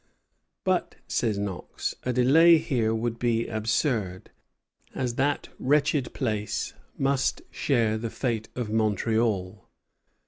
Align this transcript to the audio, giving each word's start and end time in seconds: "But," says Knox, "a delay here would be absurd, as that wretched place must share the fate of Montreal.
"But," 0.63 0.95
says 1.07 1.37
Knox, 1.37 1.93
"a 2.01 2.11
delay 2.11 2.57
here 2.57 2.91
would 2.91 3.19
be 3.19 3.45
absurd, 3.45 4.31
as 4.95 5.13
that 5.13 5.49
wretched 5.59 6.11
place 6.15 6.73
must 6.97 7.43
share 7.51 7.99
the 7.99 8.09
fate 8.09 8.49
of 8.55 8.71
Montreal. 8.71 9.69